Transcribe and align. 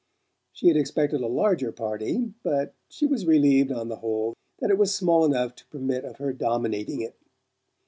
She 0.51 0.67
had 0.67 0.77
expected 0.77 1.21
a 1.21 1.27
larger 1.27 1.71
party; 1.71 2.33
but 2.41 2.73
she 2.89 3.05
was 3.05 3.27
relieved, 3.27 3.71
on 3.71 3.87
the 3.87 3.97
whole, 3.97 4.33
that 4.57 4.71
it 4.71 4.79
was 4.79 4.95
small 4.95 5.23
enough 5.25 5.53
to 5.57 5.67
permit 5.67 6.05
of 6.05 6.17
her 6.17 6.33
dominating 6.33 7.01
it. 7.01 7.15